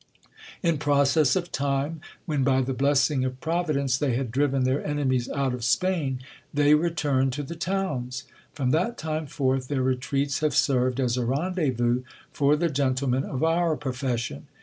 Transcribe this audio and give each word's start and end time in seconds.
In 0.63 0.79
pro 0.79 1.03
cess 1.03 1.35
of 1.35 1.51
time, 1.51 2.01
when 2.25 2.43
by 2.43 2.61
the 2.63 2.73
blessing 2.73 3.23
of 3.23 3.39
Providence 3.39 3.99
they 3.99 4.15
had 4.15 4.31
driven 4.31 4.63
their 4.63 4.83
enemies 4.83 5.29
out 5.29 5.53
of 5.53 5.63
Spain, 5.63 6.21
they 6.51 6.73
returned 6.73 7.33
to 7.33 7.43
the 7.43 7.53
towns. 7.55 8.23
From 8.51 8.71
that 8.71 8.97
time 8.97 9.27
forth 9.27 9.67
their 9.67 9.83
retreats 9.83 10.39
have 10.39 10.55
served 10.55 10.99
as 10.99 11.17
a 11.17 11.25
rendezvous 11.27 12.01
for 12.33 12.55
the 12.55 12.67
gentlemen 12.67 13.23
of 13.25 13.43
our 13.43 13.75
profession. 13.75 14.47